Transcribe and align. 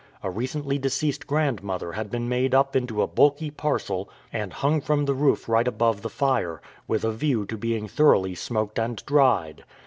A 0.23 0.31
recently 0.31 0.79
deceased 0.79 1.25
gi 1.29 1.35
andmother 1.35 1.93
had 1.93 2.09
been 2.09 2.27
made 2.27 2.55
up 2.55 2.75
into 2.75 3.03
a 3.03 3.07
bulky 3.07 3.51
parcel 3.51 4.09
and 4.33 4.51
hung 4.51 4.81
from 4.81 5.05
the 5.05 5.13
roof 5.13 5.47
right 5.47 5.67
above 5.67 6.01
the 6.01 6.09
fire, 6.09 6.59
with 6.87 7.05
a 7.05 7.11
view 7.11 7.45
to 7.45 7.55
being 7.55 7.87
thoroughly 7.87 8.33
smoked 8.33 8.79
and 8.79 9.05
dried. 9.05 9.63